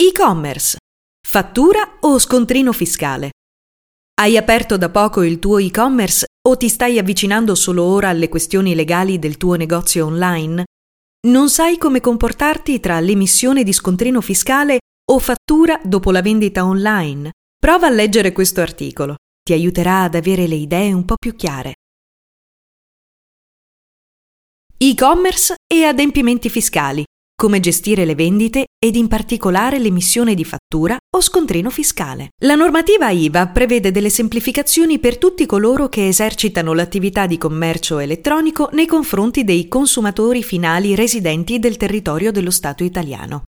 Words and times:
E-commerce. 0.00 0.76
Fattura 1.26 1.96
o 2.02 2.20
scontrino 2.20 2.72
fiscale? 2.72 3.32
Hai 4.20 4.36
aperto 4.36 4.76
da 4.76 4.90
poco 4.90 5.24
il 5.24 5.40
tuo 5.40 5.58
e-commerce 5.58 6.26
o 6.46 6.56
ti 6.56 6.68
stai 6.68 7.00
avvicinando 7.00 7.56
solo 7.56 7.82
ora 7.82 8.08
alle 8.08 8.28
questioni 8.28 8.76
legali 8.76 9.18
del 9.18 9.36
tuo 9.36 9.56
negozio 9.56 10.06
online? 10.06 10.66
Non 11.26 11.50
sai 11.50 11.78
come 11.78 11.98
comportarti 11.98 12.78
tra 12.78 13.00
l'emissione 13.00 13.64
di 13.64 13.72
scontrino 13.72 14.20
fiscale 14.20 14.78
o 15.10 15.18
fattura 15.18 15.80
dopo 15.82 16.12
la 16.12 16.22
vendita 16.22 16.64
online? 16.64 17.32
Prova 17.58 17.88
a 17.88 17.90
leggere 17.90 18.30
questo 18.30 18.60
articolo. 18.60 19.16
Ti 19.42 19.52
aiuterà 19.52 20.04
ad 20.04 20.14
avere 20.14 20.46
le 20.46 20.54
idee 20.54 20.92
un 20.92 21.04
po' 21.06 21.16
più 21.16 21.34
chiare. 21.34 21.74
E-commerce 24.76 25.56
e 25.66 25.82
adempimenti 25.82 26.48
fiscali 26.48 27.04
come 27.40 27.60
gestire 27.60 28.04
le 28.04 28.16
vendite 28.16 28.66
ed 28.84 28.96
in 28.96 29.06
particolare 29.06 29.78
l'emissione 29.78 30.34
di 30.34 30.44
fattura 30.44 30.96
o 31.08 31.20
scontrino 31.20 31.70
fiscale. 31.70 32.30
La 32.42 32.56
normativa 32.56 33.10
IVA 33.10 33.46
prevede 33.46 33.92
delle 33.92 34.10
semplificazioni 34.10 34.98
per 34.98 35.18
tutti 35.18 35.46
coloro 35.46 35.88
che 35.88 36.08
esercitano 36.08 36.74
l'attività 36.74 37.28
di 37.28 37.38
commercio 37.38 38.00
elettronico 38.00 38.70
nei 38.72 38.86
confronti 38.86 39.44
dei 39.44 39.68
consumatori 39.68 40.42
finali 40.42 40.96
residenti 40.96 41.60
del 41.60 41.76
territorio 41.76 42.32
dello 42.32 42.50
Stato 42.50 42.82
italiano. 42.82 43.44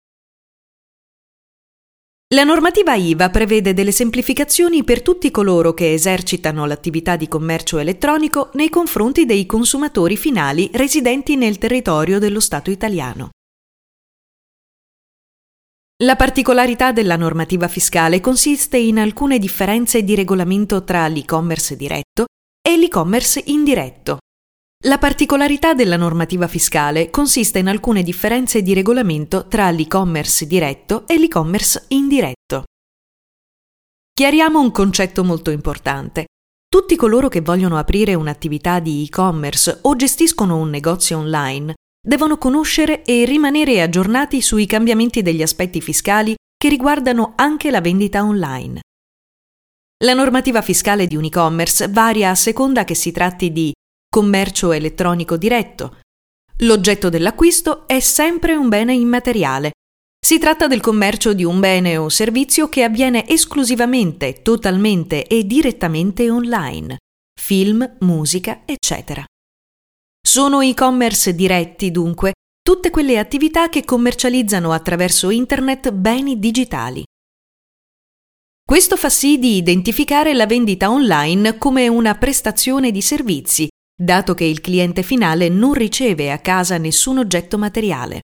La 2.36 2.44
normativa 2.44 2.94
IVA 2.94 3.32
prevede 3.32 3.74
delle 3.74 3.92
semplificazioni 3.92 4.84
per 4.84 5.02
tutti 5.02 5.32
coloro 5.32 5.74
che 5.74 5.94
esercitano 5.94 6.68
l'attività 6.68 7.16
di 7.16 7.28
commercio 7.28 7.80
elettronico 7.80 8.52
nei 8.54 8.70
confronti 8.70 9.26
dei 9.26 9.48
consumatori 9.48 10.16
finali 10.16 10.70
residenti 10.74 11.36
nel 11.36 11.58
territorio 11.58 12.20
dello 12.20 12.40
Stato 12.40 12.70
italiano. 12.70 13.32
La 16.02 16.16
particolarità 16.16 16.94
della 16.94 17.18
normativa 17.18 17.68
fiscale 17.68 18.22
consiste 18.22 18.78
in 18.78 19.00
alcune 19.00 19.38
differenze 19.38 20.02
di 20.02 20.16
regolamento 20.16 20.86
tra 20.86 21.06
l'e-commerce 21.10 21.76
diretto 21.76 22.28
e 22.66 22.78
l'e-commerce 22.78 23.44
indiretto. 23.48 24.20
La 24.86 24.98
particolarità 24.98 25.74
della 25.74 25.98
normativa 25.98 26.48
fiscale 26.48 27.10
consiste 27.10 27.60
in 27.60 27.68
alcune 27.68 28.02
differenze 28.02 28.62
di 28.62 28.74
regolamento 28.74 29.48
tra 29.50 29.70
l'e-commerce 29.72 30.48
diretto 30.48 31.06
e 31.06 31.20
l'e-commerce 31.20 31.84
indiretto. 31.90 32.64
Chiariamo 34.14 34.58
un 34.58 34.72
concetto 34.72 35.26
molto 35.26 35.52
importante. 35.52 36.28
Tutti 36.70 36.96
coloro 36.96 37.28
che 37.28 37.42
vogliono 37.42 37.78
aprire 37.78 38.14
un'attività 38.14 38.80
di 38.80 39.04
e-commerce 39.04 39.80
o 39.82 39.98
gestiscono 39.98 40.56
un 40.56 40.70
negozio 40.70 41.18
online 41.18 41.74
devono 42.02 42.38
conoscere 42.38 43.04
e 43.04 43.26
rimanere 43.26 43.82
aggiornati 43.82 44.42
sui 44.42 44.66
cambiamenti 44.66 45.22
degli 45.22 45.42
aspetti 45.42 45.82
fiscali 45.82 46.36
che 46.58 46.70
riguardano 46.70 47.34
anche 47.36 47.72
la 47.72 47.82
vendita 47.82 48.24
online. 48.24 48.82
La 50.04 50.14
normativa 50.14 50.62
fiscale 50.62 51.08
di 51.08 51.16
un 51.16 51.26
e-commerce 51.26 51.90
varia 51.90 52.30
a 52.30 52.36
seconda 52.36 52.86
che 52.86 52.96
si 52.96 53.12
tratti 53.12 53.52
di 53.52 53.74
commercio 54.10 54.72
elettronico 54.72 55.36
diretto. 55.36 56.00
L'oggetto 56.60 57.10
dell'acquisto 57.10 57.88
è 57.88 58.00
sempre 58.00 58.56
un 58.56 58.70
bene 58.70 58.94
immateriale. 58.94 59.72
Si 60.20 60.38
tratta 60.38 60.68
del 60.68 60.82
commercio 60.82 61.34
di 61.34 61.44
un 61.44 61.60
bene 61.60 61.98
o 61.98 62.10
servizio 62.10 62.68
che 62.68 62.84
avviene 62.84 63.28
esclusivamente, 63.28 64.42
totalmente 64.42 65.26
e 65.26 65.46
direttamente 65.46 66.30
online. 66.30 66.98
Film, 67.40 67.98
musica, 68.00 68.64
eccetera. 68.66 69.24
Sono 70.32 70.62
e-commerce 70.62 71.34
diretti, 71.34 71.90
dunque, 71.90 72.34
tutte 72.62 72.92
quelle 72.92 73.18
attività 73.18 73.68
che 73.68 73.84
commercializzano 73.84 74.72
attraverso 74.72 75.32
Internet 75.32 75.90
beni 75.90 76.38
digitali. 76.38 77.04
Questo 78.64 78.96
fa 78.96 79.10
sì 79.10 79.40
di 79.40 79.56
identificare 79.56 80.36
la 80.36 80.46
vendita 80.46 80.92
online 80.92 81.58
come 81.58 81.88
una 81.88 82.14
prestazione 82.14 82.92
di 82.92 83.02
servizi, 83.02 83.68
dato 84.00 84.36
che 84.36 84.44
il 84.44 84.62
cliente 84.62 85.02
finale 85.02 85.50
non 85.50 85.74
riceve 85.74 86.32
a 86.32 86.38
casa 86.38 86.78
nessun 86.78 87.18
oggetto 87.18 87.58
materiale. 87.58 88.22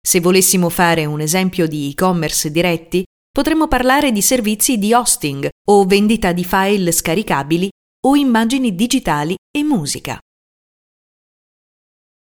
Se 0.00 0.20
volessimo 0.20 0.68
fare 0.68 1.06
un 1.06 1.20
esempio 1.20 1.66
di 1.66 1.90
e-commerce 1.90 2.52
diretti, 2.52 3.02
potremmo 3.28 3.66
parlare 3.66 4.12
di 4.12 4.22
servizi 4.22 4.78
di 4.78 4.92
hosting 4.92 5.48
o 5.70 5.84
vendita 5.86 6.30
di 6.30 6.44
file 6.44 6.92
scaricabili 6.92 7.68
o 8.06 8.14
immagini 8.14 8.76
digitali 8.76 9.34
e 9.50 9.64
musica. 9.64 10.20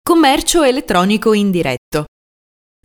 Commercio 0.09 0.63
elettronico 0.63 1.35
indiretto. 1.35 2.07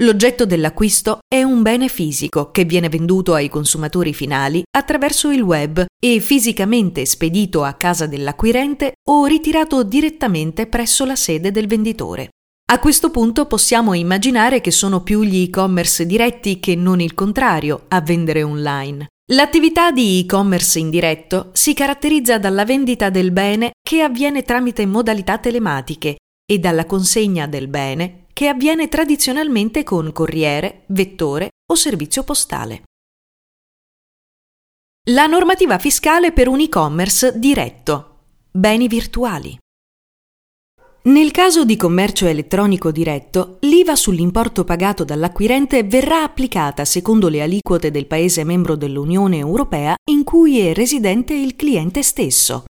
L'oggetto 0.02 0.46
dell'acquisto 0.46 1.20
è 1.26 1.42
un 1.42 1.62
bene 1.62 1.88
fisico 1.88 2.52
che 2.52 2.66
viene 2.66 2.90
venduto 2.90 3.34
ai 3.34 3.48
consumatori 3.48 4.14
finali 4.14 4.62
attraverso 4.76 5.32
il 5.32 5.42
web 5.42 5.86
e 5.98 6.20
fisicamente 6.20 7.06
spedito 7.06 7.64
a 7.64 7.76
casa 7.76 8.08
dell'acquirente 8.08 8.96
o 9.08 9.24
ritirato 9.24 9.84
direttamente 9.84 10.68
presso 10.68 11.06
la 11.06 11.16
sede 11.16 11.52
del 11.52 11.66
venditore. 11.66 12.32
A 12.70 12.80
questo 12.80 13.10
punto 13.10 13.46
possiamo 13.46 13.94
immaginare 13.94 14.60
che 14.60 14.72
sono 14.72 15.02
più 15.02 15.24
gli 15.24 15.44
e-commerce 15.44 16.06
diretti 16.06 16.60
che 16.60 16.76
non 16.76 17.00
il 17.00 17.14
contrario 17.14 17.86
a 17.88 18.02
vendere 18.02 18.44
online. 18.44 19.08
L'attività 19.32 19.92
di 19.92 20.20
e-commerce 20.20 20.78
indiretto 20.78 21.52
si 21.54 21.74
caratterizza 21.74 22.38
dalla 22.38 22.66
vendita 22.66 23.10
del 23.10 23.32
bene 23.32 23.72
che 23.82 24.02
avviene 24.02 24.44
tramite 24.44 24.86
modalità 24.86 25.38
telematiche 25.38 26.18
e 26.46 26.60
dalla 26.60 26.86
consegna 26.86 27.48
del 27.48 27.68
bene 27.68 28.26
che 28.34 28.48
avviene 28.48 28.88
tradizionalmente 28.88 29.84
con 29.84 30.12
corriere, 30.12 30.84
vettore 30.88 31.50
o 31.72 31.76
servizio 31.76 32.24
postale. 32.24 32.84
La 35.10 35.26
normativa 35.28 35.78
fiscale 35.80 36.32
per 36.32 36.48
un 36.48 36.62
e-commerce 36.62 37.38
diretto. 37.38 38.10
Beni 38.52 38.88
virtuali. 38.88 39.58
Nel 41.06 41.32
caso 41.32 41.66
di 41.66 41.76
commercio 41.76 42.28
elettronico 42.28 42.90
diretto, 42.90 43.58
l'IVA 43.62 43.96
sull'importo 43.96 44.64
pagato 44.64 45.04
dall'acquirente 45.04 45.84
verrà 45.84 46.24
applicata 46.24 46.86
secondo 46.86 47.28
le 47.28 47.42
aliquote 47.42 47.92
del 47.92 48.08
Paese 48.08 48.46
membro 48.46 48.78
dell'Unione 48.78 49.38
Europea 49.38 49.96
in 50.10 50.24
cui 50.24 50.60
è 50.60 50.74
residente 50.74 51.34
il 51.34 51.58
cliente 51.58 52.02
stesso, 52.04 52.64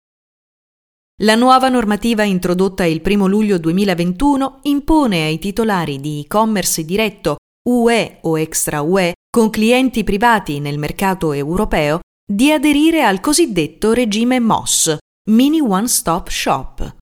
la 1.22 1.36
nuova 1.36 1.70
normativa 1.70 2.24
introdotta 2.24 2.86
il 2.86 3.00
1 3.06 3.28
luglio 3.28 3.60
2021 3.60 4.62
impone 4.64 5.26
ai 5.26 5.38
titolari 5.38 6.00
di 6.00 6.22
e-commerce 6.22 6.84
diretto 6.84 7.36
UE 7.70 8.18
o 8.22 8.40
extra 8.40 8.82
UE 8.82 9.14
con 9.30 9.52
clienti 9.52 10.04
privati 10.04 10.60
nel 10.60 10.80
mercato 10.80 11.32
europeo 11.32 12.00
di 12.26 12.52
aderire 12.52 13.04
al 13.04 13.20
cosiddetto 13.20 13.94
regime 13.94 14.40
MOS, 14.40 14.98
Mini 15.30 15.62
One 15.62 15.88
Stop 15.88 16.30
Shop. 16.30 16.96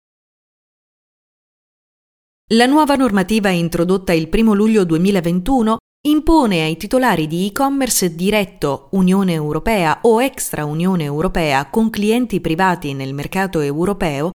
La 2.49 2.65
nuova 2.65 2.95
normativa 2.95 3.49
introdotta 3.49 4.11
il 4.11 4.29
1 4.29 4.53
luglio 4.53 4.83
2021 4.83 5.77
impone 6.07 6.63
ai 6.63 6.77
titolari 6.77 7.27
di 7.27 7.45
e-commerce 7.45 8.15
diretto 8.15 8.87
Unione 8.91 9.33
Europea 9.33 9.99
o 10.01 10.21
extra 10.21 10.65
Unione 10.65 11.03
Europea 11.03 11.69
con 11.69 11.91
clienti 11.91 12.41
privati 12.41 12.93
nel 12.93 13.13
mercato 13.13 13.59
europeo 13.59 14.31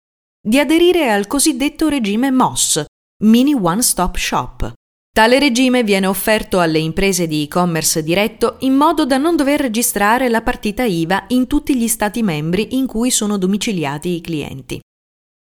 di 0.46 0.58
aderire 0.58 1.10
al 1.10 1.26
cosiddetto 1.26 1.88
regime 1.88 2.30
MOS, 2.30 2.84
Mini 3.24 3.54
One 3.54 3.80
Stop 3.80 4.16
Shop. 4.16 4.72
Tale 5.10 5.38
regime 5.38 5.84
viene 5.84 6.06
offerto 6.06 6.60
alle 6.60 6.80
imprese 6.80 7.26
di 7.26 7.44
e-commerce 7.44 8.02
diretto 8.02 8.56
in 8.60 8.74
modo 8.74 9.06
da 9.06 9.16
non 9.16 9.36
dover 9.36 9.60
registrare 9.60 10.28
la 10.28 10.42
partita 10.42 10.82
IVA 10.82 11.24
in 11.28 11.46
tutti 11.46 11.76
gli 11.76 11.88
Stati 11.88 12.22
membri 12.22 12.76
in 12.76 12.86
cui 12.86 13.10
sono 13.10 13.38
domiciliati 13.38 14.16
i 14.16 14.20
clienti. 14.20 14.78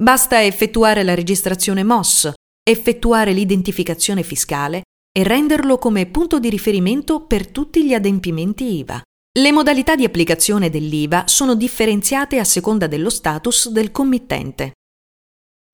Basta 0.02 0.42
effettuare 0.42 1.04
la 1.04 1.16
registrazione 1.16 1.84
MOS, 1.84 2.32
effettuare 2.64 3.34
l'identificazione 3.34 4.24
fiscale 4.24 4.84
e 5.16 5.24
renderlo 5.24 5.78
come 5.78 6.08
punto 6.08 6.40
di 6.40 6.50
riferimento 6.50 7.26
per 7.26 7.48
tutti 7.48 7.86
gli 7.86 7.94
adempimenti 7.94 8.78
IVA. 8.80 9.02
Le 9.36 9.52
modalità 9.52 9.96
di 9.96 10.04
applicazione 10.04 10.70
dell'IVA 10.70 11.28
sono 11.28 11.56
differenziate 11.56 12.40
a 12.40 12.44
seconda 12.44 12.88
dello 12.88 13.10
status 13.10 13.70
del 13.70 13.92
committente. 13.92 14.74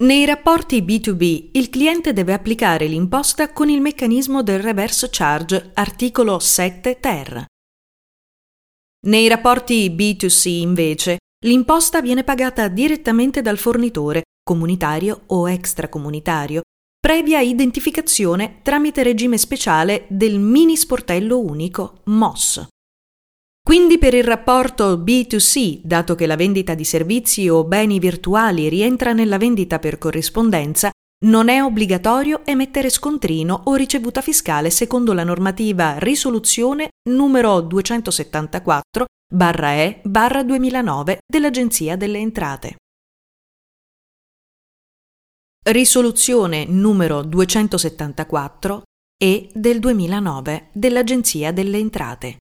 Nei 0.04 0.26
rapporti 0.26 0.82
B2B 0.82 1.50
il 1.54 1.70
cliente 1.70 2.14
deve 2.14 2.34
applicare 2.34 2.88
l'imposta 2.88 3.52
con 3.52 3.70
il 3.70 3.82
meccanismo 3.82 4.44
del 4.44 4.62
reverse 4.62 5.10
charge 5.10 5.72
articolo 5.74 6.40
7 6.40 7.00
ter. 7.00 7.46
Nei 9.08 9.28
rapporti 9.30 9.90
B2C 9.90 10.50
invece 10.50 11.18
l'imposta 11.46 12.02
viene 12.02 12.24
pagata 12.24 12.68
direttamente 12.68 13.42
dal 13.42 13.58
fornitore, 13.58 14.24
comunitario 14.44 15.24
o 15.28 15.50
extracomunitario, 15.50 16.62
previa 17.00 17.40
identificazione 17.40 18.60
tramite 18.62 19.04
regime 19.04 19.38
speciale 19.38 20.06
del 20.10 20.38
mini 20.38 20.76
sportello 20.76 21.40
unico 21.40 22.02
MOS. 22.06 22.68
Quindi 23.64 23.98
per 23.98 24.14
il 24.14 24.24
rapporto 24.24 24.98
B2C, 24.98 25.82
dato 25.84 26.16
che 26.16 26.26
la 26.26 26.36
vendita 26.36 26.74
di 26.74 26.84
servizi 26.84 27.48
o 27.48 27.64
beni 27.64 28.00
virtuali 28.00 28.68
rientra 28.68 29.14
nella 29.14 29.38
vendita 29.38 29.80
per 29.80 29.98
corrispondenza, 29.98 30.90
non 31.26 31.50
è 31.50 31.62
obbligatorio 31.62 32.46
emettere 32.46 32.90
scontrino 32.90 33.62
o 33.66 33.76
ricevuta 33.76 34.22
fiscale 34.22 34.70
secondo 34.70 35.14
la 35.14 35.24
normativa 35.24 35.98
risoluzione 36.00 36.90
numero 37.10 37.62
274 37.62 39.06
E 39.32 40.02
2009 40.04 41.20
dell'Agenzia 41.26 41.96
delle 41.96 42.18
Entrate. 42.18 42.76
Risoluzione 45.72 46.66
numero 46.66 47.22
274 47.22 48.82
E 49.22 49.52
del 49.54 49.78
2009 49.78 50.70
dell'Agenzia 50.72 51.52
delle 51.52 51.78
Entrate. 51.78 52.38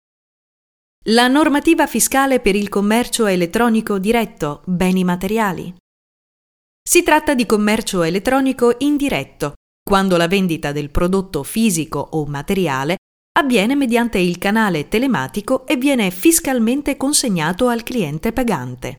La 1.08 1.28
normativa 1.28 1.86
fiscale 1.86 2.40
per 2.40 2.56
il 2.56 2.70
commercio 2.70 3.26
elettronico 3.26 3.98
diretto, 3.98 4.62
beni 4.64 5.04
materiali. 5.04 5.74
Si 6.82 7.02
tratta 7.02 7.34
di 7.34 7.44
commercio 7.44 8.02
elettronico 8.02 8.74
indiretto, 8.78 9.52
quando 9.82 10.16
la 10.16 10.26
vendita 10.26 10.72
del 10.72 10.88
prodotto 10.88 11.42
fisico 11.42 11.98
o 11.98 12.24
materiale 12.24 12.96
avviene 13.38 13.74
mediante 13.74 14.16
il 14.16 14.38
canale 14.38 14.88
telematico 14.88 15.66
e 15.66 15.76
viene 15.76 16.10
fiscalmente 16.10 16.96
consegnato 16.96 17.68
al 17.68 17.82
cliente 17.82 18.32
pagante. 18.32 18.96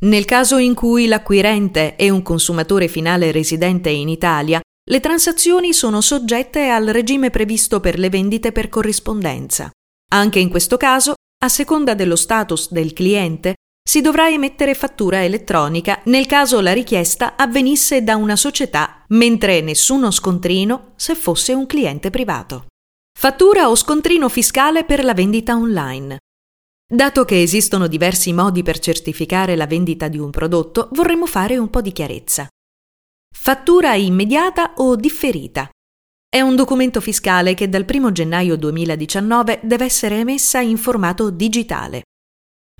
Nel 0.00 0.26
caso 0.26 0.58
in 0.58 0.74
cui 0.74 1.06
l'acquirente 1.06 1.96
è 1.96 2.08
un 2.08 2.22
consumatore 2.22 2.86
finale 2.86 3.32
residente 3.32 3.90
in 3.90 4.08
Italia, 4.08 4.60
le 4.88 5.00
transazioni 5.00 5.72
sono 5.72 6.00
soggette 6.00 6.68
al 6.68 6.86
regime 6.86 7.30
previsto 7.30 7.80
per 7.80 7.98
le 7.98 8.08
vendite 8.08 8.52
per 8.52 8.68
corrispondenza. 8.68 9.72
Anche 10.12 10.38
in 10.38 10.50
questo 10.50 10.76
caso, 10.76 11.14
a 11.44 11.48
seconda 11.48 11.94
dello 11.94 12.14
status 12.14 12.70
del 12.70 12.92
cliente, 12.92 13.54
si 13.82 14.00
dovrà 14.00 14.28
emettere 14.28 14.74
fattura 14.74 15.24
elettronica 15.24 16.00
nel 16.04 16.26
caso 16.26 16.60
la 16.60 16.72
richiesta 16.72 17.34
avvenisse 17.34 18.04
da 18.04 18.14
una 18.14 18.36
società, 18.36 19.02
mentre 19.08 19.60
nessuno 19.62 20.12
scontrino 20.12 20.92
se 20.94 21.16
fosse 21.16 21.54
un 21.54 21.66
cliente 21.66 22.10
privato. 22.10 22.66
Fattura 23.18 23.68
o 23.68 23.74
scontrino 23.74 24.28
fiscale 24.28 24.84
per 24.84 25.02
la 25.02 25.14
vendita 25.14 25.56
online. 25.56 26.18
Dato 26.90 27.26
che 27.26 27.42
esistono 27.42 27.86
diversi 27.86 28.32
modi 28.32 28.62
per 28.62 28.78
certificare 28.78 29.56
la 29.56 29.66
vendita 29.66 30.08
di 30.08 30.16
un 30.16 30.30
prodotto, 30.30 30.88
vorremmo 30.92 31.26
fare 31.26 31.58
un 31.58 31.68
po' 31.68 31.82
di 31.82 31.92
chiarezza. 31.92 32.48
Fattura 33.30 33.94
immediata 33.94 34.72
o 34.76 34.96
differita. 34.96 35.68
È 36.26 36.40
un 36.40 36.56
documento 36.56 37.02
fiscale 37.02 37.52
che 37.52 37.68
dal 37.68 37.84
1 37.86 38.12
gennaio 38.12 38.56
2019 38.56 39.60
deve 39.64 39.84
essere 39.84 40.20
emessa 40.20 40.60
in 40.60 40.78
formato 40.78 41.28
digitale. 41.28 42.04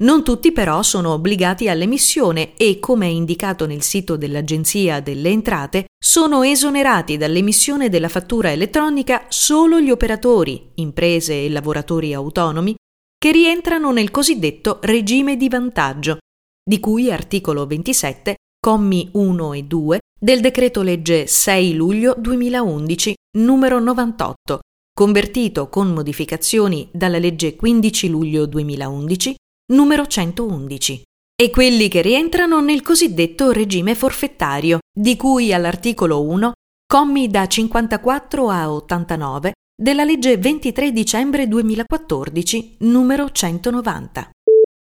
Non 0.00 0.24
tutti 0.24 0.52
però 0.52 0.82
sono 0.82 1.12
obbligati 1.12 1.68
all'emissione 1.68 2.56
e, 2.56 2.78
come 2.78 3.08
è 3.08 3.10
indicato 3.10 3.66
nel 3.66 3.82
sito 3.82 4.16
dell'Agenzia 4.16 5.00
delle 5.00 5.28
Entrate, 5.28 5.84
sono 6.02 6.42
esonerati 6.44 7.18
dall'emissione 7.18 7.90
della 7.90 8.08
fattura 8.08 8.52
elettronica 8.52 9.26
solo 9.28 9.78
gli 9.78 9.90
operatori, 9.90 10.70
imprese 10.76 11.44
e 11.44 11.50
lavoratori 11.50 12.14
autonomi 12.14 12.74
che 13.18 13.32
rientrano 13.32 13.90
nel 13.90 14.12
cosiddetto 14.12 14.78
regime 14.82 15.36
di 15.36 15.48
vantaggio, 15.48 16.18
di 16.62 16.78
cui 16.78 17.10
articolo 17.10 17.66
27, 17.66 18.36
commi 18.64 19.10
1 19.12 19.52
e 19.54 19.62
2 19.64 19.98
del 20.20 20.40
decreto 20.40 20.82
legge 20.82 21.26
6 21.26 21.74
luglio 21.74 22.14
2011 22.16 23.14
numero 23.38 23.80
98, 23.80 24.60
convertito 24.92 25.68
con 25.68 25.92
modificazioni 25.92 26.88
dalla 26.92 27.18
legge 27.18 27.56
15 27.56 28.08
luglio 28.08 28.46
2011 28.46 29.34
numero 29.72 30.06
111, 30.06 31.02
e 31.34 31.50
quelli 31.50 31.88
che 31.88 32.02
rientrano 32.02 32.60
nel 32.60 32.82
cosiddetto 32.82 33.50
regime 33.50 33.96
forfettario, 33.96 34.78
di 34.92 35.16
cui 35.16 35.52
all'articolo 35.52 36.22
1, 36.22 36.52
commi 36.86 37.28
da 37.28 37.46
54 37.46 38.48
a 38.48 38.72
89 38.72 39.52
della 39.80 40.02
legge 40.02 40.36
23 40.38 40.90
dicembre 40.90 41.46
2014, 41.46 42.78
numero 42.80 43.30
190. 43.30 44.30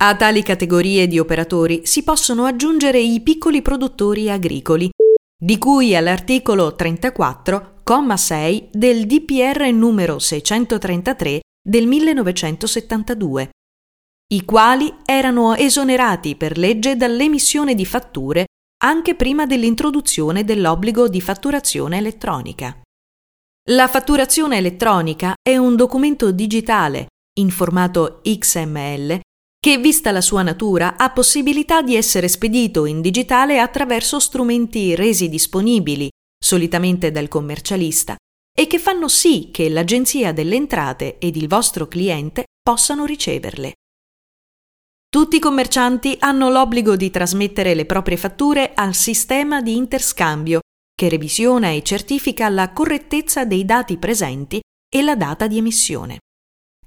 A 0.01 0.15
tali 0.15 0.41
categorie 0.41 1.05
di 1.07 1.19
operatori 1.19 1.81
si 1.83 2.01
possono 2.03 2.45
aggiungere 2.45 2.99
i 2.99 3.19
piccoli 3.19 3.61
produttori 3.61 4.29
agricoli, 4.29 4.89
di 5.37 5.57
cui 5.57 5.97
all'articolo 5.97 6.75
34, 6.75 7.81
comma 7.83 8.15
6 8.15 8.69
del 8.71 9.05
DPR 9.05 9.69
numero 9.73 10.17
633 10.17 11.41
del 11.61 11.87
1972, 11.87 13.49
i 14.33 14.45
quali 14.45 14.93
erano 15.03 15.55
esonerati 15.55 16.37
per 16.37 16.57
legge 16.57 16.95
dall'emissione 16.95 17.75
di 17.75 17.85
fatture 17.85 18.45
anche 18.81 19.15
prima 19.15 19.45
dell'introduzione 19.45 20.45
dell'obbligo 20.45 21.09
di 21.09 21.19
fatturazione 21.19 21.97
elettronica. 21.97 22.79
La 23.71 23.87
fatturazione 23.87 24.57
elettronica 24.57 25.33
è 25.41 25.57
un 25.57 25.75
documento 25.75 26.31
digitale 26.31 27.07
in 27.39 27.49
formato 27.49 28.21
XML 28.21 29.19
che, 29.59 29.77
vista 29.79 30.11
la 30.11 30.21
sua 30.21 30.43
natura, 30.43 30.97
ha 30.97 31.09
possibilità 31.09 31.81
di 31.81 31.95
essere 31.95 32.27
spedito 32.27 32.85
in 32.85 33.01
digitale 33.01 33.59
attraverso 33.59 34.19
strumenti 34.19 34.93
resi 34.93 35.29
disponibili, 35.29 36.07
solitamente 36.37 37.09
dal 37.09 37.27
commercialista, 37.27 38.15
e 38.55 38.67
che 38.67 38.77
fanno 38.77 39.07
sì 39.07 39.49
che 39.51 39.67
l'Agenzia 39.69 40.31
delle 40.31 40.57
Entrate 40.57 41.17
ed 41.17 41.35
il 41.35 41.47
vostro 41.47 41.87
cliente 41.87 42.43
possano 42.61 43.03
riceverle. 43.03 43.73
Tutti 45.09 45.37
i 45.37 45.39
commercianti 45.39 46.17
hanno 46.19 46.51
l'obbligo 46.51 46.95
di 46.95 47.09
trasmettere 47.09 47.73
le 47.73 47.87
proprie 47.87 48.17
fatture 48.17 48.73
al 48.75 48.93
sistema 48.93 49.63
di 49.63 49.75
interscambio 49.75 50.59
che 50.95 51.09
revisiona 51.09 51.71
e 51.71 51.83
certifica 51.83 52.47
la 52.47 52.71
correttezza 52.71 53.43
dei 53.43 53.65
dati 53.65 53.97
presenti 53.97 54.61
e 54.89 55.01
la 55.01 55.15
data 55.15 55.45
di 55.47 55.57
emissione. 55.57 56.19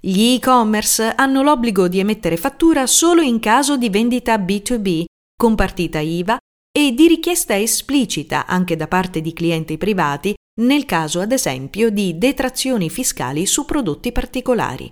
Gli 0.00 0.34
e-commerce 0.34 1.12
hanno 1.14 1.42
l'obbligo 1.42 1.88
di 1.88 1.98
emettere 1.98 2.36
fattura 2.36 2.86
solo 2.86 3.20
in 3.20 3.38
caso 3.38 3.76
di 3.76 3.90
vendita 3.90 4.36
B2B 4.36 5.04
con 5.36 5.54
partita 5.54 5.98
IVA 5.98 6.38
e 6.70 6.92
di 6.92 7.06
richiesta 7.08 7.58
esplicita 7.58 8.46
anche 8.46 8.76
da 8.76 8.88
parte 8.88 9.20
di 9.20 9.32
clienti 9.32 9.76
privati 9.76 10.34
nel 10.60 10.86
caso 10.86 11.20
ad 11.20 11.32
esempio 11.32 11.90
di 11.90 12.16
detrazioni 12.16 12.88
fiscali 12.88 13.46
su 13.46 13.64
prodotti 13.64 14.10
particolari. 14.12 14.88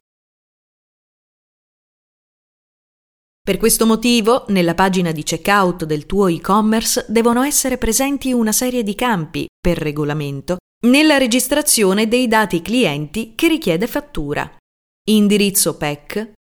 Per 3.46 3.58
questo 3.58 3.86
motivo, 3.86 4.44
nella 4.48 4.74
pagina 4.74 5.12
di 5.12 5.22
checkout 5.22 5.84
del 5.84 6.04
tuo 6.04 6.26
e-commerce 6.26 7.06
devono 7.08 7.44
essere 7.44 7.78
presenti 7.78 8.32
una 8.32 8.50
serie 8.50 8.82
di 8.82 8.96
campi, 8.96 9.46
per 9.60 9.78
regolamento, 9.78 10.56
nella 10.88 11.16
registrazione 11.16 12.08
dei 12.08 12.26
dati 12.26 12.60
clienti 12.60 13.34
che 13.36 13.46
richiede 13.46 13.86
fattura. 13.86 14.50
Indirizzo 15.10 15.76
PEC, 15.76 16.32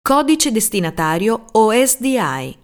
codice 0.00 0.52
destinatario 0.52 1.44
o 1.52 1.70
SDI. 1.70 2.58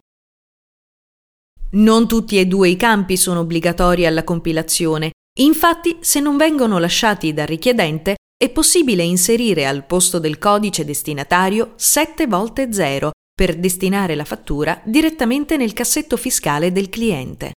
Non 1.73 2.09
tutti 2.09 2.39
e 2.39 2.47
due 2.47 2.71
i 2.71 2.77
campi 2.77 3.19
sono 3.19 3.41
obbligatori 3.41 4.07
alla 4.07 4.25
compilazione, 4.25 5.11
infatti 5.41 5.99
se 6.01 6.21
non 6.21 6.39
vengono 6.39 6.79
lasciati 6.79 7.35
dal 7.35 7.47
richiedente 7.47 8.15
è 8.35 8.49
possibile 8.49 9.03
inserire 9.03 9.67
al 9.67 9.85
posto 9.85 10.19
del 10.19 10.39
codice 10.39 10.87
destinatario 10.87 11.75
7 11.77 12.27
volte 12.27 12.73
0 12.73 13.11
per 13.41 13.57
destinare 13.57 14.15
la 14.17 14.27
fattura 14.27 14.83
direttamente 14.85 15.57
nel 15.57 15.73
cassetto 15.73 16.19
fiscale 16.19 16.73
del 16.73 16.91
cliente. 16.91 17.53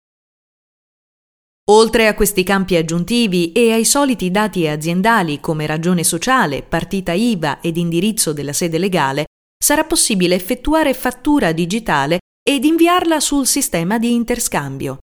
Oltre 1.71 2.07
a 2.07 2.15
questi 2.15 2.45
campi 2.45 2.77
aggiuntivi 2.77 3.51
e 3.51 3.73
ai 3.73 3.85
soliti 3.85 4.31
dati 4.31 4.69
aziendali 4.69 5.41
come 5.41 5.67
ragione 5.67 6.05
sociale, 6.05 6.63
partita 6.63 7.11
IVA 7.11 7.61
ed 7.61 7.79
indirizzo 7.79 8.33
della 8.33 8.53
sede 8.53 8.79
legale, 8.79 9.25
sarà 9.59 9.83
possibile 9.83 10.37
effettuare 10.37 10.95
fattura 10.95 11.51
digitale 11.51 12.21
ed 12.49 12.63
inviarla 12.65 13.19
sul 13.19 13.49
sistema 13.49 13.99
di 13.99 14.13
interscambio. 14.13 14.99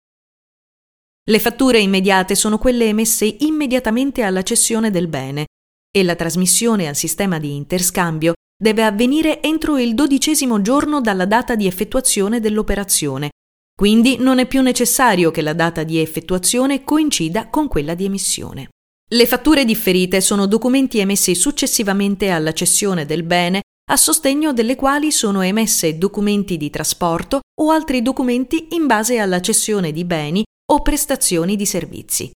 Le 1.27 1.39
fatture 1.39 1.79
immediate 1.79 2.36
sono 2.36 2.60
quelle 2.60 2.86
emesse 2.86 3.38
immediatamente 3.39 4.22
alla 4.22 4.43
cessione 4.43 4.91
del 4.91 5.07
bene 5.07 5.48
e 5.89 6.03
la 6.03 6.13
trasmissione 6.13 6.88
al 6.88 6.96
sistema 6.96 7.39
di 7.39 7.55
interscambio 7.55 8.36
deve 8.57 8.83
avvenire 8.83 9.41
entro 9.41 9.77
il 9.77 9.93
dodicesimo 9.93 10.61
giorno 10.61 10.99
dalla 10.99 11.25
data 11.25 11.55
di 11.55 11.67
effettuazione 11.67 12.39
dell'operazione, 12.39 13.29
quindi 13.77 14.17
non 14.17 14.39
è 14.39 14.47
più 14.47 14.61
necessario 14.61 15.29
che 15.29 15.43
la 15.43 15.53
data 15.53 15.83
di 15.83 15.99
effettuazione 15.99 16.83
coincida 16.83 17.47
con 17.49 17.67
quella 17.67 17.93
di 17.93 18.05
emissione. 18.05 18.69
Le 19.09 19.25
fatture 19.27 19.63
differite 19.63 20.19
sono 20.19 20.47
documenti 20.47 20.97
emessi 20.97 21.35
successivamente 21.35 22.29
alla 22.29 22.51
cessione 22.51 23.05
del 23.05 23.23
bene, 23.23 23.61
a 23.89 23.95
sostegno 23.95 24.51
delle 24.51 24.75
quali 24.75 25.11
sono 25.11 25.41
emesse 25.41 25.97
documenti 25.97 26.57
di 26.57 26.69
trasporto 26.69 27.39
o 27.61 27.69
altri 27.69 28.01
documenti 28.01 28.69
in 28.71 28.87
base 28.87 29.19
alla 29.19 29.39
cessione 29.39 29.91
di 29.91 30.03
beni 30.03 30.43
o 30.71 30.81
prestazioni 30.81 31.55
di 31.55 31.65
servizi. 31.65 32.31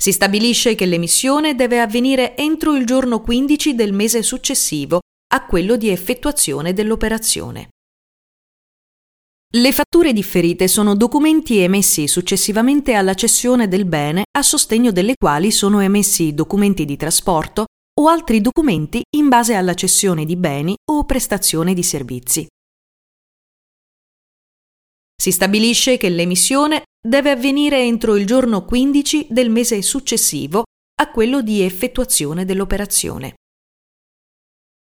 Si 0.00 0.12
stabilisce 0.12 0.74
che 0.74 0.86
l'emissione 0.86 1.54
deve 1.54 1.80
avvenire 1.80 2.36
entro 2.36 2.74
il 2.74 2.86
giorno 2.86 3.20
15 3.20 3.74
del 3.74 3.92
mese 3.92 4.22
successivo 4.22 5.00
a 5.28 5.44
quello 5.46 5.76
di 5.76 5.88
effettuazione 5.88 6.72
dell'operazione. 6.72 7.68
Le 9.50 9.72
fatture 9.72 10.12
differite 10.12 10.68
sono 10.68 10.94
documenti 10.94 11.58
emessi 11.58 12.06
successivamente 12.06 12.92
alla 12.92 13.14
cessione 13.14 13.66
del 13.66 13.86
bene 13.86 14.24
a 14.30 14.42
sostegno 14.42 14.90
delle 14.90 15.14
quali 15.16 15.50
sono 15.50 15.80
emessi 15.80 16.34
documenti 16.34 16.84
di 16.84 16.96
trasporto 16.96 17.64
o 17.98 18.08
altri 18.08 18.40
documenti 18.40 19.02
in 19.16 19.28
base 19.28 19.54
alla 19.54 19.74
cessione 19.74 20.26
di 20.26 20.36
beni 20.36 20.76
o 20.90 21.04
prestazione 21.04 21.72
di 21.72 21.82
servizi. 21.82 22.46
Si 25.20 25.32
stabilisce 25.32 25.96
che 25.96 26.10
l'emissione 26.10 26.84
deve 27.00 27.30
avvenire 27.30 27.80
entro 27.82 28.16
il 28.16 28.26
giorno 28.26 28.64
15 28.64 29.28
del 29.30 29.50
mese 29.50 29.80
successivo 29.82 30.64
a 31.00 31.10
quello 31.10 31.40
di 31.40 31.62
effettuazione 31.62 32.44
dell'operazione. 32.44 33.34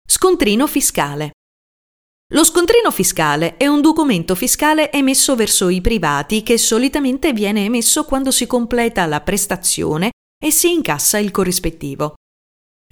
Scontrino 0.08 0.68
fiscale. 0.68 1.32
Lo 2.32 2.44
scontrino 2.44 2.92
fiscale 2.92 3.56
è 3.56 3.66
un 3.66 3.80
documento 3.80 4.36
fiscale 4.36 4.92
emesso 4.92 5.34
verso 5.34 5.68
i 5.68 5.80
privati 5.80 6.44
che 6.44 6.58
solitamente 6.58 7.32
viene 7.32 7.64
emesso 7.64 8.04
quando 8.04 8.30
si 8.30 8.46
completa 8.46 9.04
la 9.06 9.20
prestazione 9.20 10.12
e 10.40 10.52
si 10.52 10.70
incassa 10.70 11.18
il 11.18 11.32
corrispettivo. 11.32 12.14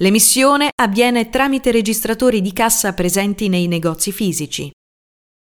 L'emissione 0.00 0.70
avviene 0.74 1.30
tramite 1.30 1.70
registratori 1.70 2.42
di 2.42 2.52
cassa 2.52 2.94
presenti 2.94 3.48
nei 3.48 3.68
negozi 3.68 4.10
fisici. 4.10 4.68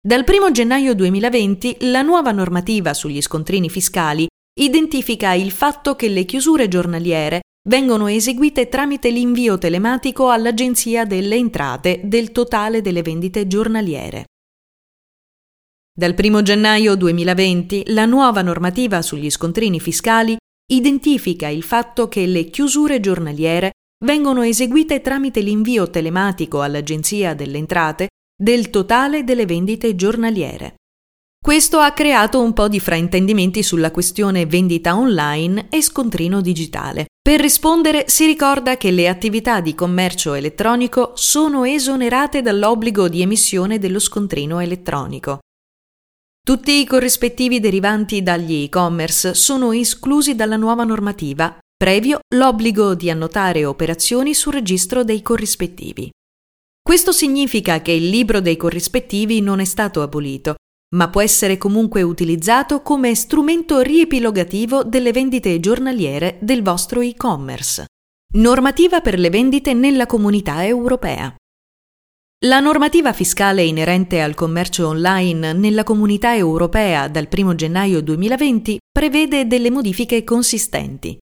Dal 0.01 0.25
1 0.27 0.51
gennaio 0.51 0.95
2020 0.95 1.77
la 1.81 2.01
nuova 2.01 2.33
normativa 2.33 2.95
sugli 2.95 3.21
scontrini 3.21 3.69
fiscali 3.69 4.27
identifica 4.59 5.35
il 5.35 5.51
fatto 5.51 5.97
che 5.97 6.09
le 6.09 6.25
chiusure 6.25 6.67
giornaliere 6.67 7.43
vengono 7.69 8.09
eseguite 8.09 8.69
tramite 8.69 9.11
l'invio 9.11 9.59
telematico 9.59 10.31
all'Agenzia 10.31 11.05
delle 11.05 11.37
Entrate 11.37 12.01
del 12.03 12.33
totale 12.33 12.81
delle 12.81 13.03
vendite 13.03 13.47
giornaliere. 13.47 14.25
Dal 15.93 16.15
1 16.17 16.43
gennaio 16.43 16.95
2020 16.95 17.93
la 17.93 18.07
nuova 18.07 18.41
normativa 18.41 19.03
sugli 19.03 19.29
scontrini 19.29 19.81
fiscali 19.81 20.37
identifica 20.71 21.49
il 21.49 21.63
fatto 21.63 22.09
che 22.09 22.25
le 22.25 22.45
chiusure 22.49 23.01
giornaliere 23.01 23.73
vengono 24.03 24.43
eseguite 24.43 25.03
tramite 25.03 25.41
l'invio 25.41 25.91
telematico 25.91 26.63
all'Agenzia 26.63 27.35
delle 27.35 27.59
Entrate 27.59 28.09
del 28.35 28.71
totale 28.71 29.25
delle 29.25 29.45
vendite 29.45 29.95
giornaliere. 29.95 30.78
Questo 31.41 31.79
ha 31.79 31.93
creato 31.93 32.43
un 32.43 32.53
po' 32.53 32.69
di 32.69 32.79
fraintendimenti 32.79 33.63
sulla 33.63 33.91
questione 33.91 34.45
vendita 34.45 34.97
online 34.97 35.69
e 35.71 35.81
scontrino 35.81 36.41
digitale. 36.41 37.07
Per 37.23 37.41
rispondere 37.41 38.05
si 38.09 38.27
ricorda 38.27 38.77
che 38.77 38.91
le 38.91 39.09
attività 39.09 39.61
di 39.61 39.75
commercio 39.75 40.35
elettronico 40.35 41.13
sono 41.15 41.65
esonerate 41.65 42.43
dall'obbligo 42.43 43.09
di 43.09 43.23
emissione 43.23 43.79
dello 43.79 43.99
scontrino 43.99 44.61
elettronico. 44.61 45.39
Tutti 46.43 46.81
i 46.81 46.87
corrispettivi 46.87 47.61
derivanti 47.61 48.23
dagli 48.23 48.65
e-commerce 48.65 49.35
sono 49.35 49.73
esclusi 49.73 50.35
dalla 50.35 50.57
nuova 50.57 50.85
normativa, 50.85 51.59
previo 51.77 52.21
l'obbligo 52.35 52.95
di 52.95 53.11
annotare 53.11 53.65
operazioni 53.65 54.35
sul 54.35 54.55
registro 54.55 55.05
dei 55.05 55.23
corrispettivi. 55.23 56.11
Questo 56.83 57.13
significa 57.13 57.83
che 57.83 57.93
il 57.93 58.09
libro 58.09 58.41
dei 58.41 58.57
corrispettivi 58.57 59.43
non 59.43 59.61
è 59.61 59.65
stato 59.65 60.01
abolito, 60.01 60.55
ma 60.97 61.09
può 61.11 61.21
essere 61.21 61.59
comunque 61.59 62.03
utilizzato 62.03 62.83
come 62.83 63.15
strumento 63.15 63.81
riepilogativo 63.81 64.85
delle 64.85 65.13
vendite 65.13 65.61
giornaliere 65.61 66.39
del 66.41 66.63
vostro 66.63 67.01
e-commerce. 67.01 67.87
Normativa 68.35 69.01
per 69.01 69.19
le 69.19 69.31
vendite 69.31 69.75
nella 69.75 70.07
comunità 70.07 70.65
europea. 70.65 71.35
La 72.45 72.61
normativa 72.61 73.13
fiscale 73.13 73.65
inerente 73.65 74.21
al 74.21 74.35
commercio 74.35 74.87
online 74.87 75.53
nella 75.55 75.83
comunità 75.83 76.37
europea 76.37 77.09
dal 77.09 77.27
1 77.35 77.55
gennaio 77.57 78.01
2020 78.01 78.79
prevede 78.93 79.47
delle 79.47 79.71
modifiche 79.71 80.23
consistenti. 80.23 81.19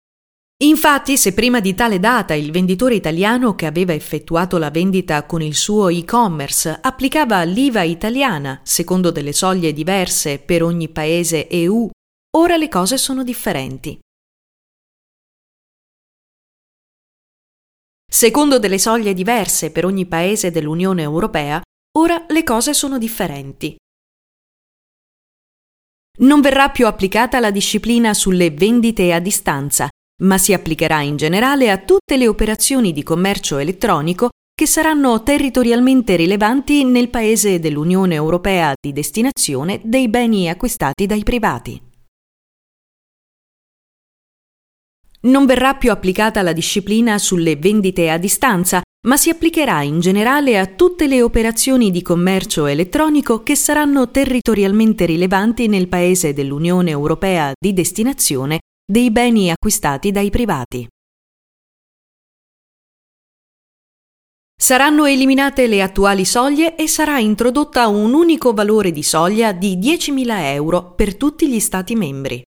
Infatti, 0.64 1.18
se 1.18 1.34
prima 1.34 1.60
di 1.60 1.74
tale 1.74 2.00
data 2.00 2.32
il 2.32 2.50
venditore 2.50 2.94
italiano 2.94 3.54
che 3.54 3.66
aveva 3.66 3.92
effettuato 3.92 4.56
la 4.56 4.70
vendita 4.70 5.26
con 5.26 5.42
il 5.42 5.54
suo 5.54 5.88
e-commerce 5.88 6.78
applicava 6.80 7.42
l'IVA 7.42 7.82
italiana, 7.82 8.60
secondo 8.64 9.10
delle 9.10 9.34
soglie 9.34 9.74
diverse 9.74 10.38
per 10.38 10.62
ogni 10.62 10.88
paese 10.88 11.48
EU, 11.48 11.90
ora 12.38 12.56
le 12.56 12.68
cose 12.68 12.96
sono 12.96 13.22
differenti. 13.22 13.98
Secondo 18.10 18.58
delle 18.58 18.78
soglie 18.78 19.12
diverse 19.12 19.70
per 19.70 19.84
ogni 19.84 20.06
paese 20.06 20.50
dell'Unione 20.50 21.02
Europea, 21.02 21.60
ora 21.98 22.24
le 22.28 22.42
cose 22.42 22.72
sono 22.72 22.96
differenti. 22.96 23.76
Non 26.20 26.40
verrà 26.40 26.70
più 26.70 26.86
applicata 26.86 27.38
la 27.38 27.50
disciplina 27.50 28.14
sulle 28.14 28.50
vendite 28.52 29.12
a 29.12 29.18
distanza, 29.18 29.88
ma 30.22 30.38
si 30.38 30.52
applicherà 30.52 31.00
in 31.00 31.16
generale 31.16 31.70
a 31.70 31.78
tutte 31.78 32.16
le 32.16 32.28
operazioni 32.28 32.92
di 32.92 33.02
commercio 33.02 33.58
elettronico 33.58 34.28
che 34.54 34.66
saranno 34.66 35.22
territorialmente 35.24 36.14
rilevanti 36.14 36.84
nel 36.84 37.08
paese 37.08 37.58
dell'Unione 37.58 38.14
Europea 38.14 38.72
di 38.80 38.92
destinazione 38.92 39.80
dei 39.82 40.08
beni 40.08 40.48
acquistati 40.48 41.06
dai 41.06 41.24
privati. 41.24 41.82
Non 45.22 45.46
verrà 45.46 45.74
più 45.74 45.90
applicata 45.90 46.42
la 46.42 46.52
disciplina 46.52 47.18
sulle 47.18 47.56
vendite 47.56 48.10
a 48.10 48.18
distanza, 48.18 48.82
ma 49.08 49.16
si 49.16 49.30
applicherà 49.30 49.82
in 49.82 49.98
generale 49.98 50.58
a 50.58 50.66
tutte 50.66 51.06
le 51.08 51.22
operazioni 51.22 51.90
di 51.90 52.02
commercio 52.02 52.66
elettronico 52.66 53.42
che 53.42 53.56
saranno 53.56 54.10
territorialmente 54.10 55.06
rilevanti 55.06 55.66
nel 55.66 55.88
paese 55.88 56.32
dell'Unione 56.34 56.90
Europea 56.90 57.52
di 57.58 57.72
destinazione 57.72 58.60
dei 58.86 59.10
beni 59.10 59.50
acquistati 59.50 60.10
dai 60.10 60.28
privati. 60.28 60.86
Saranno 64.54 65.06
eliminate 65.06 65.66
le 65.66 65.80
attuali 65.80 66.26
soglie 66.26 66.76
e 66.76 66.86
sarà 66.86 67.18
introdotta 67.18 67.88
un 67.88 68.12
unico 68.12 68.52
valore 68.52 68.92
di 68.92 69.02
soglia 69.02 69.52
di 69.52 69.78
10.000 69.78 70.52
euro 70.52 70.92
per 70.92 71.16
tutti 71.16 71.48
gli 71.48 71.60
Stati 71.60 71.94
membri. 71.94 72.42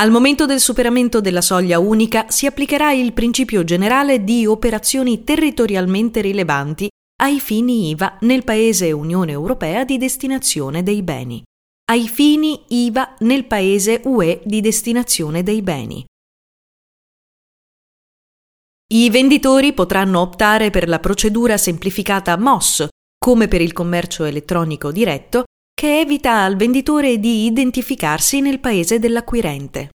Al 0.00 0.10
momento 0.10 0.44
del 0.44 0.60
superamento 0.60 1.22
della 1.22 1.40
soglia 1.40 1.78
unica 1.78 2.26
si 2.28 2.44
applicherà 2.44 2.92
il 2.92 3.14
principio 3.14 3.64
generale 3.64 4.24
di 4.24 4.44
operazioni 4.44 5.24
territorialmente 5.24 6.20
rilevanti 6.20 6.88
ai 7.22 7.40
fini 7.40 7.90
IVA 7.90 8.18
nel 8.20 8.44
Paese 8.44 8.92
Unione 8.92 9.32
Europea 9.32 9.84
di 9.84 9.96
destinazione 9.96 10.82
dei 10.82 11.02
beni 11.02 11.42
ai 11.86 12.08
fini 12.08 12.64
IVA 12.68 13.16
nel 13.20 13.46
paese 13.46 14.00
UE 14.04 14.40
di 14.44 14.60
destinazione 14.60 15.42
dei 15.42 15.60
beni. 15.60 16.04
I 18.94 19.10
venditori 19.10 19.72
potranno 19.72 20.20
optare 20.20 20.70
per 20.70 20.88
la 20.88 21.00
procedura 21.00 21.56
semplificata 21.56 22.36
MOS, 22.38 22.86
come 23.18 23.48
per 23.48 23.60
il 23.60 23.72
commercio 23.72 24.24
elettronico 24.24 24.92
diretto, 24.92 25.44
che 25.74 26.00
evita 26.00 26.42
al 26.42 26.56
venditore 26.56 27.18
di 27.18 27.44
identificarsi 27.44 28.40
nel 28.40 28.60
paese 28.60 28.98
dell'acquirente. 28.98 29.90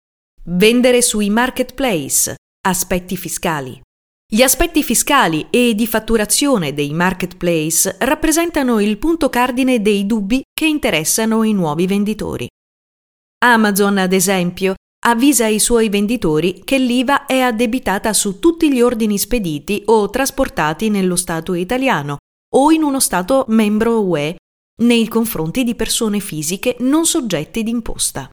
Vendere 0.45 1.03
sui 1.03 1.29
marketplace, 1.31 2.35
aspetti 2.67 3.17
fiscali. 3.17 3.81
Gli 4.29 4.43
aspetti 4.43 4.83
fiscali 4.83 5.47
e 5.51 5.73
di 5.77 5.87
fatturazione 5.87 6.75
dei 6.75 6.93
marketplace 6.93 7.95
rappresentano 8.01 8.81
il 8.81 8.99
punto 8.99 9.31
cardine 9.31 9.81
dei 9.81 10.05
dubbi 10.05 10.43
che 10.53 10.67
interessano 10.67 11.45
i 11.45 11.53
nuovi 11.53 11.87
venditori. 11.87 12.49
Amazon, 13.45 13.99
ad 13.99 14.13
esempio, 14.13 14.75
avvisa 15.07 15.47
i 15.47 15.61
suoi 15.61 15.89
venditori 15.89 16.63
che 16.65 16.77
l'IVA 16.77 17.27
è 17.27 17.39
addebitata 17.39 18.13
su 18.13 18.41
tutti 18.41 18.73
gli 18.73 18.81
ordini 18.81 19.17
spediti 19.17 19.83
o 19.87 20.11
trasportati 20.11 20.91
nello 20.91 21.15
Stato 21.15 21.55
italiano 21.55 22.17
o 22.53 22.73
in 22.73 22.83
uno 22.83 22.99
Stato 22.99 23.45
membro 23.47 24.01
UE 24.01 24.37
nei 24.83 25.07
confronti 25.07 25.63
di 25.63 25.77
persone 25.77 26.19
fisiche 26.19 26.75
non 26.81 27.07
soggetti 27.07 27.63
d'imposta. 27.63 28.29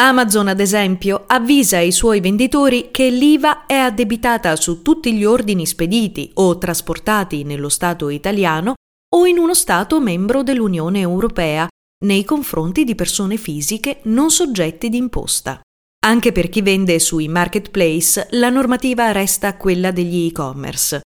Amazon, 0.00 0.46
ad 0.46 0.60
esempio, 0.60 1.24
avvisa 1.26 1.80
i 1.80 1.90
suoi 1.90 2.20
venditori 2.20 2.90
che 2.92 3.10
l'IVA 3.10 3.66
è 3.66 3.74
addebitata 3.74 4.54
su 4.54 4.80
tutti 4.80 5.12
gli 5.12 5.24
ordini 5.24 5.66
spediti 5.66 6.30
o 6.34 6.56
trasportati 6.56 7.42
nello 7.42 7.68
Stato 7.68 8.08
italiano 8.08 8.74
o 9.16 9.26
in 9.26 9.38
uno 9.38 9.54
Stato 9.54 10.00
membro 10.00 10.44
dell'Unione 10.44 11.00
Europea 11.00 11.66
nei 12.04 12.22
confronti 12.22 12.84
di 12.84 12.94
persone 12.94 13.36
fisiche 13.36 13.98
non 14.04 14.30
soggetti 14.30 14.88
d'imposta. 14.88 15.60
Anche 16.06 16.30
per 16.30 16.48
chi 16.48 16.62
vende 16.62 17.00
sui 17.00 17.26
marketplace 17.26 18.28
la 18.30 18.50
normativa 18.50 19.10
resta 19.10 19.56
quella 19.56 19.90
degli 19.90 20.28
e-commerce. 20.28 21.00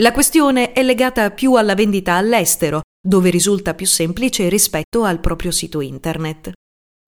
La 0.00 0.12
questione 0.12 0.72
è 0.72 0.82
legata 0.82 1.30
più 1.30 1.56
alla 1.56 1.74
vendita 1.74 2.14
all'estero, 2.14 2.80
dove 3.06 3.28
risulta 3.28 3.74
più 3.74 3.84
semplice 3.84 4.48
rispetto 4.48 5.04
al 5.04 5.20
proprio 5.20 5.50
sito 5.50 5.82
internet. 5.82 6.52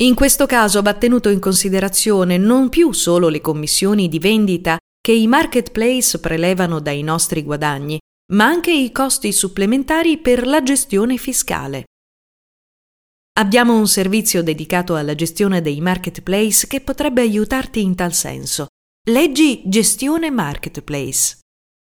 In 0.03 0.17
questo 0.17 0.47
caso 0.47 0.83
va 0.83 0.95
tenuto 0.95 1.29
in 1.29 1.39
considerazione 1.39 2.37
non 2.37 2.69
più 2.69 2.91
solo 2.91 3.29
le 3.29 3.41
commissioni 3.41 4.09
di 4.09 4.19
vendita 4.19 4.77
che 5.01 5.13
i 5.13 5.29
marketplace 5.29 6.19
prelevano 6.19 6.81
dai 6.81 7.03
nostri 7.03 7.45
guadagni, 7.45 8.01
ma 8.33 8.45
anche 8.45 8.73
i 8.73 8.91
costi 8.91 9.31
supplementari 9.31 10.19
per 10.19 10.47
la 10.49 10.65
gestione 10.65 11.17
fiscale. 11.17 11.85
Abbiamo 13.39 13.77
un 13.77 13.87
servizio 13.87 14.43
dedicato 14.43 14.97
alla 14.97 15.15
gestione 15.15 15.61
dei 15.61 15.81
marketplace 15.81 16.67
che 16.67 16.81
potrebbe 16.81 17.21
aiutarti 17.21 17.81
in 17.81 17.95
tal 17.95 18.15
senso. 18.15 18.67
Leggi 19.09 19.63
Gestione 19.67 20.31
Marketplace. 20.31 21.39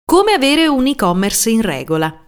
Come 0.06 0.32
avere 0.32 0.68
un 0.68 0.88
e-commerce 0.88 1.50
in 1.50 1.62
regola. 1.62 2.26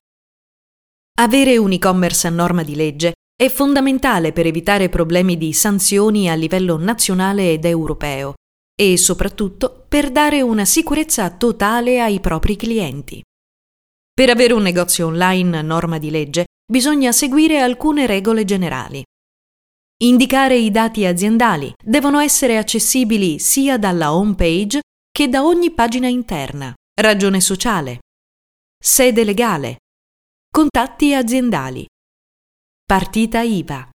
Avere 1.20 1.58
un 1.58 1.72
e-commerce 1.72 2.28
a 2.28 2.32
norma 2.32 2.64
di 2.64 2.76
legge 2.76 3.14
è 3.42 3.48
fondamentale 3.48 4.34
per 4.34 4.48
evitare 4.48 4.90
problemi 4.90 5.38
di 5.38 5.54
sanzioni 5.54 6.30
a 6.30 6.34
livello 6.34 6.76
nazionale 6.76 7.54
ed 7.54 7.64
europeo 7.64 8.34
e 8.76 8.98
soprattutto 8.98 9.86
per 9.88 10.12
dare 10.12 10.42
una 10.42 10.66
sicurezza 10.66 11.30
totale 11.30 12.02
ai 12.02 12.20
propri 12.20 12.58
clienti. 12.58 13.24
Per 14.14 14.30
avere 14.30 14.52
un 14.52 14.62
negozio 14.62 15.08
online 15.08 15.58
a 15.58 15.62
norma 15.62 16.00
di 16.00 16.10
legge 16.10 16.48
bisogna 16.70 17.14
seguire 17.14 17.62
alcune 17.62 18.08
regole 18.08 18.44
generali. 18.44 19.02
Indicare 20.04 20.58
i 20.58 20.70
dati 20.70 21.06
aziendali 21.06 21.72
devono 21.82 22.20
essere 22.20 22.58
accessibili 22.58 23.40
sia 23.40 23.78
dalla 23.78 24.14
home 24.14 24.36
page 24.36 24.82
che 25.10 25.30
da 25.30 25.46
ogni 25.46 25.72
pagina 25.72 26.10
interna. 26.10 26.74
Ragione 26.94 27.40
sociale. 27.40 28.00
Sede 28.78 29.24
legale. 29.24 29.78
Contatti 30.52 31.14
aziendali. 31.14 31.86
Partita 32.90 33.42
IVA. 33.42 33.88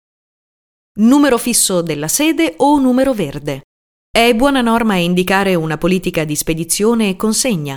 Numero 0.99 1.39
fisso 1.39 1.81
della 1.81 2.07
sede 2.07 2.53
o 2.57 2.77
numero 2.77 3.15
verde. 3.15 3.63
È 4.07 4.35
buona 4.35 4.61
norma 4.61 4.97
indicare 4.97 5.55
una 5.55 5.79
politica 5.79 6.25
di 6.25 6.35
spedizione 6.35 7.09
e 7.09 7.15
consegna. 7.15 7.75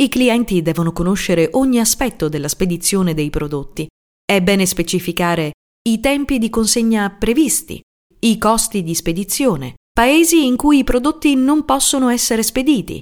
I 0.00 0.08
clienti 0.08 0.62
devono 0.62 0.90
conoscere 0.90 1.50
ogni 1.52 1.78
aspetto 1.78 2.28
della 2.28 2.48
spedizione 2.48 3.14
dei 3.14 3.30
prodotti. 3.30 3.86
È 4.24 4.42
bene 4.42 4.66
specificare 4.66 5.52
i 5.88 6.00
tempi 6.00 6.38
di 6.38 6.50
consegna 6.50 7.10
previsti, 7.10 7.80
i 8.22 8.36
costi 8.36 8.82
di 8.82 8.96
spedizione, 8.96 9.76
paesi 9.92 10.46
in 10.46 10.56
cui 10.56 10.78
i 10.78 10.84
prodotti 10.84 11.36
non 11.36 11.64
possono 11.64 12.08
essere 12.08 12.42
spediti, 12.42 13.00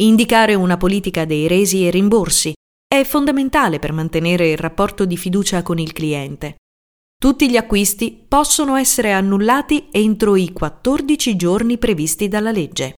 Indicare 0.00 0.54
una 0.54 0.78
politica 0.78 1.26
dei 1.26 1.46
resi 1.48 1.86
e 1.86 1.90
rimborsi 1.90 2.54
è 2.88 3.04
fondamentale 3.04 3.78
per 3.78 3.92
mantenere 3.92 4.50
il 4.50 4.56
rapporto 4.56 5.04
di 5.04 5.18
fiducia 5.18 5.62
con 5.62 5.78
il 5.78 5.92
cliente. 5.92 6.56
Tutti 7.22 7.48
gli 7.48 7.56
acquisti 7.56 8.24
possono 8.26 8.74
essere 8.74 9.12
annullati 9.12 9.86
entro 9.92 10.34
i 10.34 10.52
14 10.52 11.36
giorni 11.36 11.78
previsti 11.78 12.26
dalla 12.26 12.50
legge. 12.50 12.94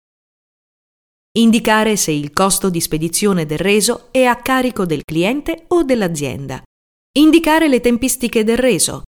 Indicare 1.36 1.98
se 1.98 2.12
il 2.12 2.32
costo 2.32 2.70
di 2.70 2.80
spedizione 2.80 3.44
del 3.44 3.58
reso 3.58 4.08
è 4.10 4.24
a 4.24 4.36
carico 4.36 4.86
del 4.86 5.02
cliente 5.04 5.66
o 5.68 5.82
dell'azienda. 5.82 6.62
Indicare 7.18 7.68
le 7.68 7.80
tempistiche 7.80 8.44
del 8.44 8.56
reso. 8.56 9.02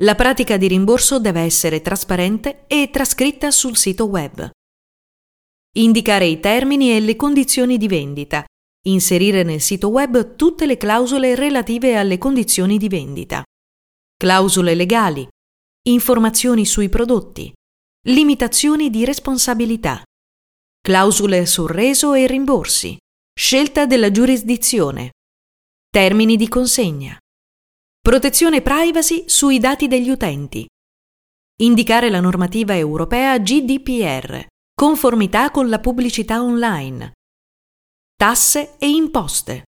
La 0.00 0.14
pratica 0.14 0.58
di 0.58 0.68
rimborso 0.68 1.18
deve 1.18 1.40
essere 1.40 1.80
trasparente 1.80 2.64
e 2.66 2.90
trascritta 2.92 3.50
sul 3.50 3.78
sito 3.78 4.04
web. 4.04 4.46
Indicare 5.78 6.26
i 6.26 6.38
termini 6.38 6.94
e 6.94 7.00
le 7.00 7.16
condizioni 7.16 7.78
di 7.78 7.88
vendita. 7.88 8.44
Inserire 8.88 9.42
nel 9.42 9.62
sito 9.62 9.88
web 9.88 10.36
tutte 10.36 10.66
le 10.66 10.76
clausole 10.76 11.34
relative 11.34 11.96
alle 11.96 12.18
condizioni 12.18 12.76
di 12.76 12.88
vendita. 12.88 13.42
Clausole 14.22 14.76
legali. 14.76 15.26
Informazioni 15.88 16.64
sui 16.64 16.88
prodotti. 16.88 17.52
Limitazioni 18.06 18.88
di 18.88 19.04
responsabilità. 19.04 20.00
Clausole 20.80 21.44
sul 21.44 21.68
reso 21.68 22.14
e 22.14 22.28
rimborsi. 22.28 22.96
Scelta 23.36 23.84
della 23.84 24.12
giurisdizione. 24.12 25.10
Termini 25.88 26.36
di 26.36 26.46
consegna. 26.46 27.18
Protezione 27.98 28.62
privacy 28.62 29.28
sui 29.28 29.58
dati 29.58 29.88
degli 29.88 30.10
utenti. 30.10 30.68
Indicare 31.60 32.08
la 32.08 32.20
normativa 32.20 32.76
europea 32.76 33.36
GDPR. 33.40 34.46
Conformità 34.72 35.50
con 35.50 35.68
la 35.68 35.80
pubblicità 35.80 36.40
online. 36.40 37.14
Tasse 38.14 38.78
e 38.78 38.88
imposte. 38.88 39.64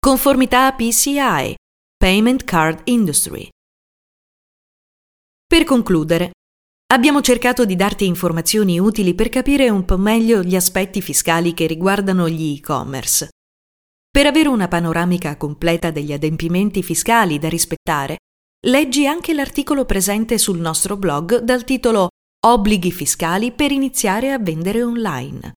Conformità 0.00 0.72
PCI, 0.72 1.54
Payment 2.02 2.44
Card 2.44 2.80
Industry. 2.84 3.46
Per 5.46 5.64
concludere, 5.64 6.30
abbiamo 6.94 7.20
cercato 7.20 7.66
di 7.66 7.76
darti 7.76 8.06
informazioni 8.06 8.80
utili 8.80 9.14
per 9.14 9.28
capire 9.28 9.68
un 9.68 9.84
po' 9.84 9.98
meglio 9.98 10.42
gli 10.42 10.56
aspetti 10.56 11.02
fiscali 11.02 11.52
che 11.52 11.66
riguardano 11.66 12.26
gli 12.26 12.56
e-commerce. 12.56 13.28
Per 14.10 14.24
avere 14.24 14.48
una 14.48 14.66
panoramica 14.66 15.36
completa 15.36 15.90
degli 15.90 16.14
adempimenti 16.14 16.82
fiscali 16.82 17.38
da 17.38 17.50
rispettare, 17.50 18.16
leggi 18.66 19.06
anche 19.06 19.34
l'articolo 19.34 19.84
presente 19.84 20.38
sul 20.38 20.58
nostro 20.58 20.96
blog 20.96 21.40
dal 21.40 21.64
titolo 21.64 22.08
Obblighi 22.46 22.92
fiscali 22.92 23.52
per 23.52 23.72
iniziare 23.72 24.32
a 24.32 24.38
vendere 24.38 24.82
online. 24.82 25.52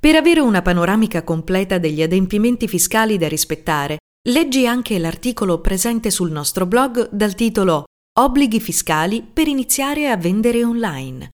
Per 0.00 0.14
avere 0.14 0.38
una 0.38 0.62
panoramica 0.62 1.24
completa 1.24 1.78
degli 1.78 2.02
adempimenti 2.02 2.68
fiscali 2.68 3.18
da 3.18 3.26
rispettare, 3.26 3.96
leggi 4.26 4.66
anche 4.66 4.98
l'articolo 4.98 5.60
presente 5.60 6.10
sul 6.10 6.32
nostro 6.32 6.66
blog 6.66 7.10
dal 7.10 7.34
titolo 7.34 7.84
Obblighi 8.18 8.60
fiscali 8.60 9.22
per 9.22 9.46
iniziare 9.46 10.08
a 10.08 10.16
vendere 10.16 10.64
online. 10.64 11.30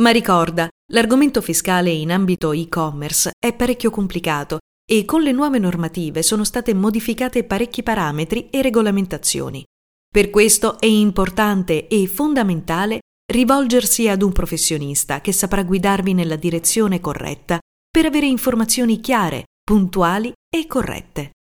Ma 0.00 0.10
ricorda, 0.10 0.68
l'argomento 0.92 1.42
fiscale 1.42 1.90
in 1.90 2.10
ambito 2.10 2.52
e-commerce 2.52 3.32
è 3.38 3.52
parecchio 3.52 3.90
complicato 3.90 4.58
e 4.90 5.04
con 5.04 5.20
le 5.20 5.32
nuove 5.32 5.58
normative 5.58 6.22
sono 6.22 6.44
state 6.44 6.72
modificate 6.72 7.44
parecchi 7.44 7.82
parametri 7.82 8.48
e 8.50 8.62
regolamentazioni. 8.62 9.62
Per 10.08 10.30
questo 10.30 10.80
è 10.80 10.86
importante 10.86 11.86
e 11.86 12.06
fondamentale 12.06 13.00
rivolgersi 13.30 14.08
ad 14.08 14.22
un 14.22 14.32
professionista 14.32 15.20
che 15.20 15.32
saprà 15.32 15.64
guidarvi 15.64 16.14
nella 16.14 16.36
direzione 16.36 16.98
corretta 17.00 17.58
per 17.90 18.06
avere 18.06 18.26
informazioni 18.26 19.00
chiare, 19.00 19.44
puntuali 19.62 20.32
e 20.48 20.66
corrette. 20.66 21.32